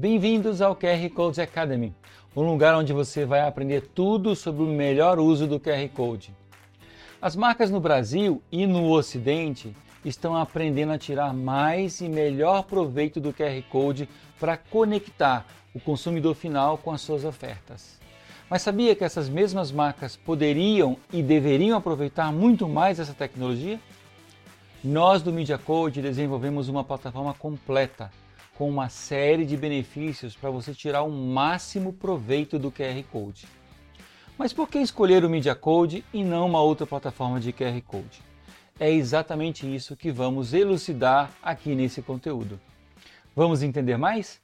[0.00, 1.92] Bem-vindos ao QR Code Academy,
[2.36, 6.32] um lugar onde você vai aprender tudo sobre o melhor uso do QR Code.
[7.20, 9.74] As marcas no Brasil e no Ocidente
[10.04, 14.08] estão aprendendo a tirar mais e melhor proveito do QR Code
[14.38, 17.98] para conectar o consumidor final com as suas ofertas.
[18.48, 23.80] Mas sabia que essas mesmas marcas poderiam e deveriam aproveitar muito mais essa tecnologia?
[24.84, 28.12] Nós do Media Code desenvolvemos uma plataforma completa
[28.58, 33.46] com uma série de benefícios para você tirar o máximo proveito do QR Code.
[34.36, 38.20] Mas por que escolher o Media Code e não uma outra plataforma de QR Code?
[38.80, 42.60] É exatamente isso que vamos elucidar aqui nesse conteúdo.
[43.34, 44.40] Vamos entender mais?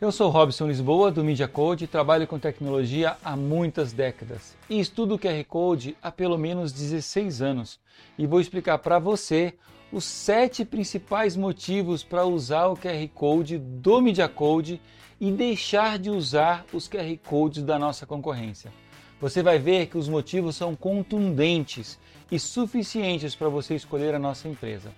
[0.00, 5.18] Eu sou Robson Lisboa, do Media Code, trabalho com tecnologia há muitas décadas e estudo
[5.18, 7.80] QR Code há pelo menos 16 anos
[8.16, 9.54] e vou explicar para você
[9.90, 14.80] os sete principais motivos para usar o QR Code do Media Code
[15.20, 18.72] e deixar de usar os QR Codes da nossa concorrência.
[19.20, 21.98] Você vai ver que os motivos são contundentes
[22.30, 24.92] e suficientes para você escolher a nossa empresa.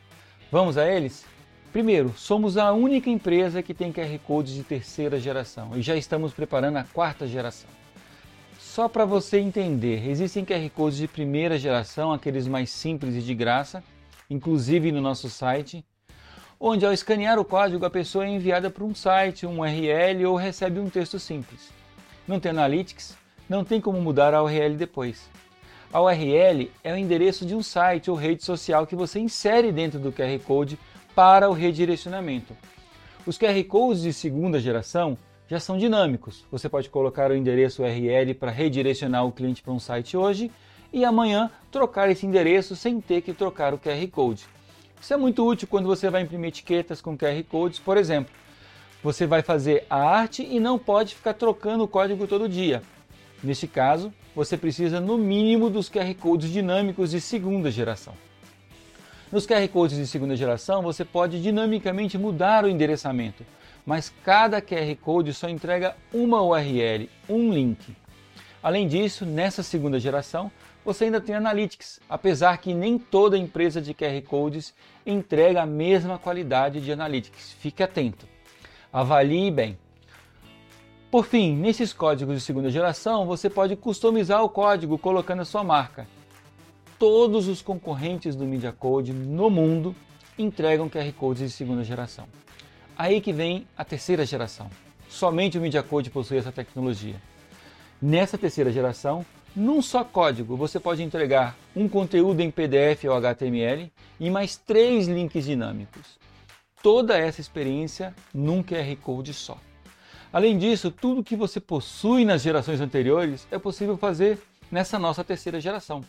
[0.52, 1.24] Vamos a eles?
[1.72, 6.32] Primeiro, somos a única empresa que tem QR Codes de terceira geração e já estamos
[6.32, 7.70] preparando a quarta geração.
[8.58, 13.34] Só para você entender, existem QR Codes de primeira geração, aqueles mais simples e de
[13.36, 13.84] graça,
[14.28, 15.84] inclusive no nosso site,
[16.58, 20.34] onde ao escanear o código a pessoa é enviada para um site, um URL ou
[20.34, 21.70] recebe um texto simples.
[22.26, 23.16] Não tem Analytics,
[23.48, 25.30] não tem como mudar a URL depois.
[25.92, 30.00] A URL é o endereço de um site ou rede social que você insere dentro
[30.00, 30.76] do QR Code
[31.14, 32.56] para o redirecionamento.
[33.26, 35.16] Os QR Codes de segunda geração
[35.48, 36.46] já são dinâmicos.
[36.50, 40.50] Você pode colocar o endereço URL para redirecionar o cliente para um site hoje
[40.92, 44.46] e amanhã trocar esse endereço sem ter que trocar o QR Code.
[45.00, 48.32] Isso é muito útil quando você vai imprimir etiquetas com QR Codes, por exemplo.
[49.02, 52.82] Você vai fazer a arte e não pode ficar trocando o código todo dia.
[53.42, 58.14] Neste caso, você precisa no mínimo dos QR Codes dinâmicos de segunda geração.
[59.32, 63.46] Nos QR Codes de segunda geração, você pode dinamicamente mudar o endereçamento,
[63.86, 67.94] mas cada QR Code só entrega uma URL, um link.
[68.60, 70.50] Além disso, nessa segunda geração,
[70.84, 74.74] você ainda tem Analytics, apesar que nem toda empresa de QR Codes
[75.06, 77.52] entrega a mesma qualidade de Analytics.
[77.52, 78.26] Fique atento.
[78.92, 79.78] Avalie bem.
[81.08, 85.62] Por fim, nesses códigos de segunda geração, você pode customizar o código colocando a sua
[85.62, 86.08] marca
[87.00, 89.96] todos os concorrentes do Media Code no mundo
[90.38, 92.26] entregam QR Codes de segunda geração.
[92.94, 94.70] Aí que vem a terceira geração.
[95.08, 97.16] Somente o Media Code possui essa tecnologia.
[98.02, 99.24] Nessa terceira geração,
[99.56, 103.90] num só código, você pode entregar um conteúdo em PDF ou HTML
[104.20, 106.18] e mais três links dinâmicos.
[106.82, 109.56] Toda essa experiência num QR Code só.
[110.30, 114.38] Além disso, tudo que você possui nas gerações anteriores é possível fazer
[114.70, 116.04] nessa nossa terceira geração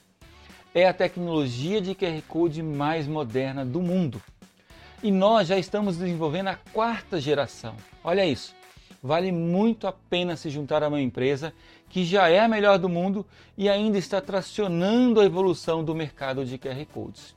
[0.73, 4.21] é a tecnologia de QR Code mais moderna do mundo.
[5.03, 7.75] E nós já estamos desenvolvendo a quarta geração.
[8.03, 8.55] Olha isso.
[9.03, 11.53] Vale muito a pena se juntar a uma empresa
[11.89, 13.25] que já é a melhor do mundo
[13.57, 17.35] e ainda está tracionando a evolução do mercado de QR Codes.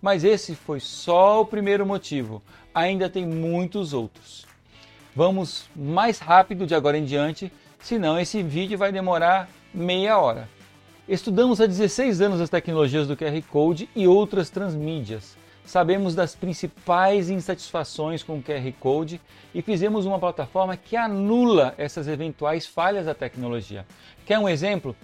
[0.00, 4.46] Mas esse foi só o primeiro motivo, ainda tem muitos outros.
[5.16, 7.50] Vamos mais rápido de agora em diante,
[7.80, 10.48] senão esse vídeo vai demorar meia hora.
[11.08, 15.38] Estudamos há 16 anos as tecnologias do QR Code e outras transmídias.
[15.64, 19.18] Sabemos das principais insatisfações com o QR Code
[19.54, 23.86] e fizemos uma plataforma que anula essas eventuais falhas da tecnologia.
[24.26, 24.94] Quer um exemplo?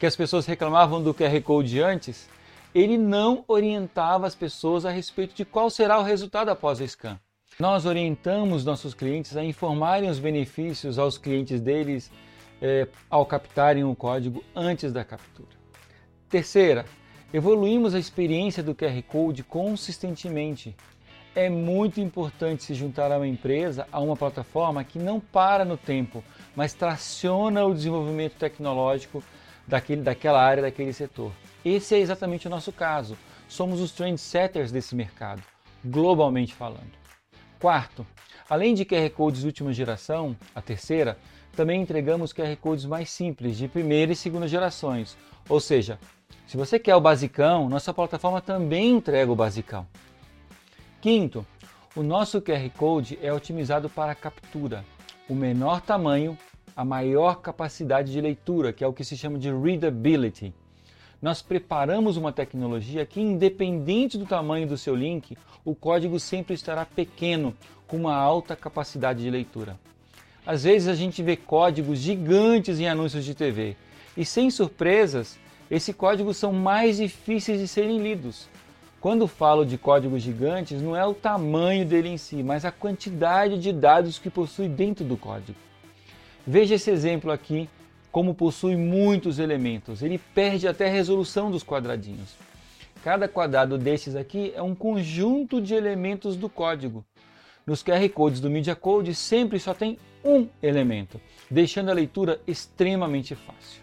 [0.00, 2.28] Que as pessoas reclamavam do QR Code antes?
[2.74, 7.16] Ele não orientava as pessoas a respeito de qual será o resultado após o scan.
[7.60, 12.10] Nós orientamos nossos clientes a informarem os benefícios aos clientes deles
[12.66, 15.50] é, ao captarem o código antes da captura.
[16.30, 16.86] Terceira,
[17.30, 20.74] evoluímos a experiência do QR Code consistentemente.
[21.34, 25.76] É muito importante se juntar a uma empresa, a uma plataforma que não para no
[25.76, 26.24] tempo,
[26.56, 29.22] mas traciona o desenvolvimento tecnológico
[29.68, 31.32] daquele, daquela área, daquele setor.
[31.62, 33.14] Esse é exatamente o nosso caso.
[33.46, 35.42] Somos os trendsetters desse mercado,
[35.84, 36.92] globalmente falando.
[37.60, 38.06] Quarto,
[38.48, 41.18] além de QR Codes de última geração, a terceira,
[41.54, 45.16] também entregamos QR Codes mais simples, de primeira e segunda gerações.
[45.48, 45.98] Ou seja,
[46.46, 49.86] se você quer o basicão, nossa plataforma também entrega o basicão.
[51.00, 51.46] Quinto,
[51.96, 54.84] o nosso QR Code é otimizado para captura,
[55.28, 56.36] o menor tamanho,
[56.76, 60.52] a maior capacidade de leitura, que é o que se chama de readability.
[61.22, 66.84] Nós preparamos uma tecnologia que, independente do tamanho do seu link, o código sempre estará
[66.84, 67.54] pequeno,
[67.86, 69.78] com uma alta capacidade de leitura.
[70.46, 73.76] Às vezes a gente vê códigos gigantes em anúncios de TV
[74.16, 75.38] e, sem surpresas,
[75.70, 78.48] esses códigos são mais difíceis de serem lidos.
[79.00, 83.58] Quando falo de códigos gigantes, não é o tamanho dele em si, mas a quantidade
[83.58, 85.58] de dados que possui dentro do código.
[86.46, 87.68] Veja esse exemplo aqui,
[88.12, 90.02] como possui muitos elementos.
[90.02, 92.34] Ele perde até a resolução dos quadradinhos.
[93.02, 97.04] Cada quadrado desses aqui é um conjunto de elementos do código.
[97.66, 101.20] Nos QR Codes do Media Code sempre só tem um elemento,
[101.50, 103.82] deixando a leitura extremamente fácil.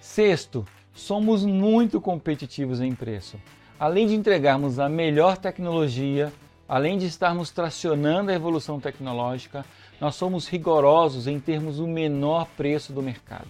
[0.00, 3.38] Sexto, somos muito competitivos em preço.
[3.78, 6.30] Além de entregarmos a melhor tecnologia,
[6.68, 9.64] além de estarmos tracionando a evolução tecnológica,
[9.98, 13.48] nós somos rigorosos em termos o menor preço do mercado.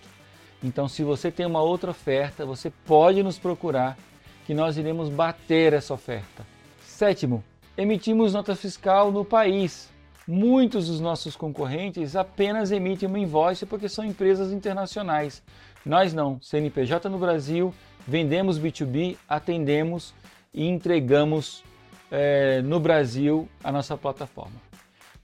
[0.62, 3.98] Então, se você tem uma outra oferta, você pode nos procurar
[4.46, 6.46] que nós iremos bater essa oferta.
[6.84, 7.42] Sétimo,
[7.76, 9.90] emitimos nota fiscal no país.
[10.26, 15.42] Muitos dos nossos concorrentes apenas emitem uma invoice porque são empresas internacionais.
[15.84, 17.74] Nós não, CNPJ no Brasil,
[18.06, 20.14] vendemos B2B, atendemos
[20.52, 21.64] e entregamos
[22.10, 24.70] é, no Brasil a nossa plataforma.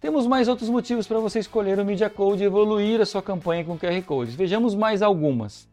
[0.00, 3.64] Temos mais outros motivos para você escolher o Media Code e evoluir a sua campanha
[3.64, 4.34] com QR Codes.
[4.34, 5.68] Vejamos mais algumas.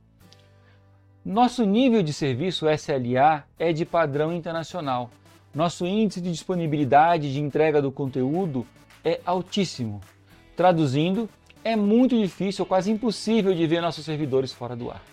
[1.25, 5.09] Nosso nível de serviço SLA é de padrão internacional.
[5.53, 8.65] Nosso índice de disponibilidade de entrega do conteúdo
[9.05, 10.01] é altíssimo.
[10.55, 11.29] Traduzindo,
[11.63, 15.03] é muito difícil ou quase impossível de ver nossos servidores fora do ar.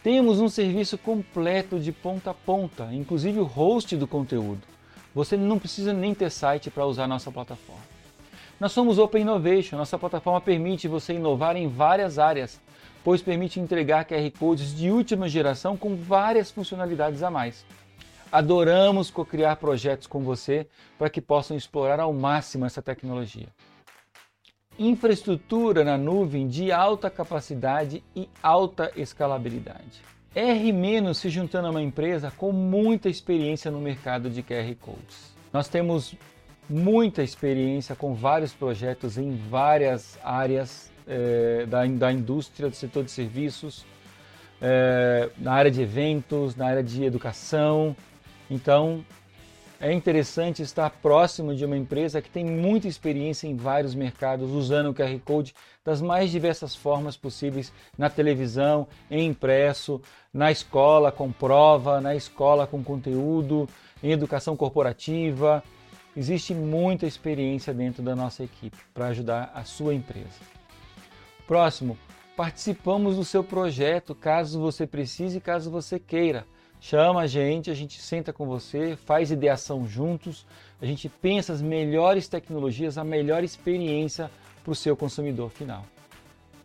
[0.00, 4.62] Temos um serviço completo de ponta a ponta, inclusive o host do conteúdo.
[5.12, 7.82] Você não precisa nem ter site para usar nossa plataforma.
[8.60, 12.60] Nós somos Open Innovation, nossa plataforma permite você inovar em várias áreas,
[13.02, 17.64] pois permite entregar QR Codes de última geração com várias funcionalidades a mais.
[18.30, 20.66] Adoramos co-criar projetos com você
[20.98, 23.48] para que possam explorar ao máximo essa tecnologia.
[24.78, 30.02] Infraestrutura na nuvem de alta capacidade e alta escalabilidade.
[30.34, 35.34] R- se juntando a uma empresa com muita experiência no mercado de QR Codes.
[35.50, 36.14] Nós temos
[36.68, 43.10] muita experiência com vários projetos em várias áreas é, da, da indústria, do setor de
[43.12, 43.86] serviços,
[44.60, 47.96] é, na área de eventos, na área de educação,
[48.50, 49.04] então,
[49.78, 54.88] é interessante estar próximo de uma empresa que tem muita experiência em vários mercados, usando
[54.88, 55.54] o QR Code
[55.84, 60.00] das mais diversas formas possíveis na televisão, em impresso,
[60.32, 63.68] na escola com prova, na escola com conteúdo,
[64.02, 65.62] em educação corporativa.
[66.16, 70.40] Existe muita experiência dentro da nossa equipe para ajudar a sua empresa.
[71.46, 71.98] Próximo,
[72.34, 76.46] participamos do seu projeto caso você precise, caso você queira.
[76.80, 80.46] Chama a gente, a gente senta com você, faz ideação juntos,
[80.80, 84.30] a gente pensa as melhores tecnologias, a melhor experiência
[84.62, 85.84] para o seu consumidor final.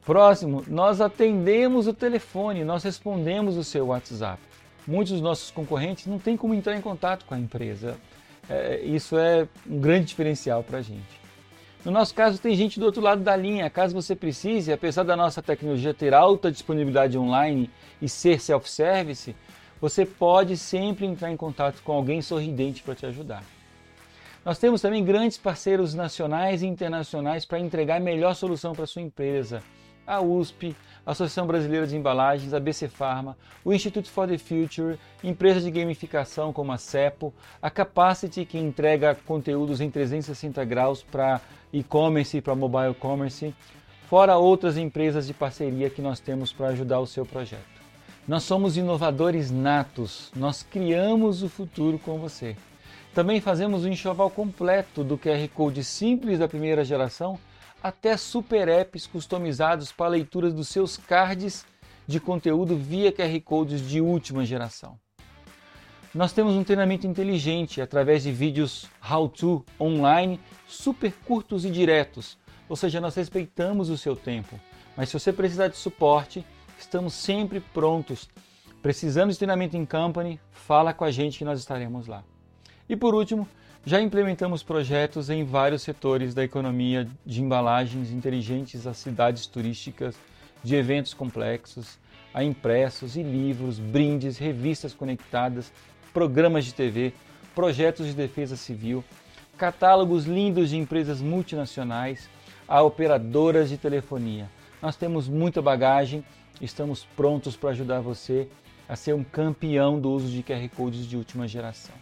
[0.06, 4.42] Próximo, nós atendemos o telefone, nós respondemos o seu WhatsApp.
[4.88, 7.98] Muitos dos nossos concorrentes não têm como entrar em contato com a empresa.
[8.50, 11.22] É, isso é um grande diferencial para a gente.
[11.86, 13.70] No nosso caso, tem gente do outro lado da linha.
[13.70, 17.70] Caso você precise, apesar da nossa tecnologia ter alta disponibilidade online
[18.02, 19.36] e ser self-service,
[19.82, 23.44] você pode sempre entrar em contato com alguém sorridente para te ajudar.
[24.46, 29.02] Nós temos também grandes parceiros nacionais e internacionais para entregar a melhor solução para sua
[29.02, 29.64] empresa.
[30.06, 35.00] A USP, a Associação Brasileira de Embalagens, a BC Pharma, o Institute for the Future,
[35.24, 41.42] empresas de gamificação como a CEPO, a Capacity, que entrega conteúdos em 360 graus para
[41.72, 43.54] e-commerce e para mobile commerce,
[44.08, 47.81] fora outras empresas de parceria que nós temos para ajudar o seu projeto.
[48.28, 52.56] Nós somos inovadores natos, nós criamos o futuro com você.
[53.16, 57.40] Também fazemos o enxoval completo do QR Code simples da primeira geração
[57.82, 61.66] até super apps customizados para leituras dos seus cards
[62.06, 65.00] de conteúdo via QR Codes de última geração.
[66.14, 72.38] Nós temos um treinamento inteligente através de vídeos how-to online super curtos e diretos,
[72.70, 74.60] ou seja, nós respeitamos o seu tempo.
[74.96, 76.46] Mas se você precisar de suporte,
[76.84, 78.30] estamos sempre prontos.
[78.82, 82.24] Precisando de treinamento em company, fala com a gente que nós estaremos lá.
[82.90, 83.48] E por último,
[83.84, 90.16] Já implementamos projetos em vários setores da economia de embalagens inteligentes às cidades turísticas,
[90.64, 91.98] de eventos complexos,
[92.32, 95.74] a impressos e livros, brindes, revistas conectadas,
[96.14, 97.12] programas de TV,
[97.56, 99.04] projetos de defesa civil,
[99.58, 102.30] catálogos lindos de empresas multinacionais,
[102.68, 104.48] a operadoras de telefonia.
[104.82, 106.26] Nós temos muita bagagem,
[106.60, 108.48] estamos prontos para ajudar você
[108.90, 111.94] a ser um campeão do uso de QR Codes de última geração.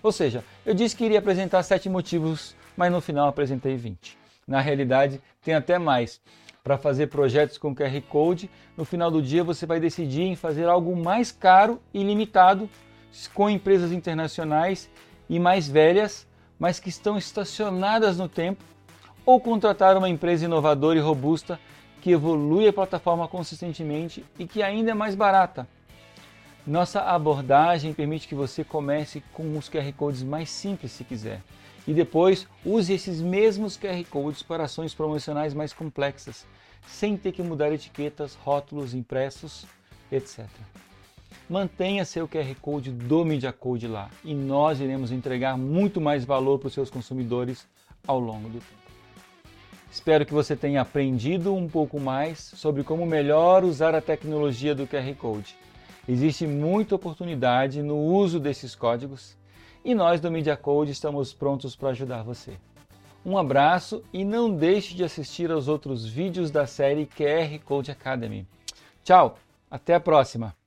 [0.00, 4.16] Ou seja, eu disse que iria apresentar sete motivos, mas no final apresentei 20.
[4.46, 6.20] Na realidade, tem até mais.
[6.62, 10.68] Para fazer projetos com QR Code, no final do dia você vai decidir em fazer
[10.68, 12.70] algo mais caro e limitado
[13.34, 14.88] com empresas internacionais
[15.28, 16.24] e mais velhas,
[16.56, 18.62] mas que estão estacionadas no tempo,
[19.26, 21.58] ou contratar uma empresa inovadora e robusta
[22.02, 25.68] que evolui a plataforma consistentemente e que ainda é mais barata.
[26.66, 31.40] Nossa abordagem permite que você comece com os QR Codes mais simples se quiser
[31.86, 36.44] e depois use esses mesmos QR Codes para ações promocionais mais complexas,
[36.86, 39.64] sem ter que mudar etiquetas, rótulos, impressos,
[40.10, 40.46] etc.
[41.48, 46.58] Mantenha seu QR Code do Media Code lá e nós iremos entregar muito mais valor
[46.58, 47.66] para os seus consumidores
[48.06, 48.81] ao longo do tempo.
[49.92, 54.86] Espero que você tenha aprendido um pouco mais sobre como melhor usar a tecnologia do
[54.86, 55.54] QR Code
[56.08, 59.36] Existe muita oportunidade no uso desses códigos
[59.84, 62.56] e nós do Media Code estamos prontos para ajudar você.
[63.24, 68.46] Um abraço e não deixe de assistir aos outros vídeos da série QR Code Academy.
[69.04, 69.38] Tchau,
[69.70, 70.61] até a próxima!